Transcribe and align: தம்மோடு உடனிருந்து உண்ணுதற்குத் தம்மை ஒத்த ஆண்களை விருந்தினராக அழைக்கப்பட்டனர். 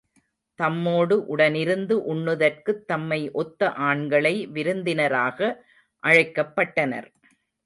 தம்மோடு 0.59 1.15
உடனிருந்து 1.37 1.95
உண்ணுதற்குத் 2.07 2.85
தம்மை 2.85 3.31
ஒத்த 3.33 3.71
ஆண்களை 3.83 4.47
விருந்தினராக 4.47 5.53
அழைக்கப்பட்டனர். 6.03 7.09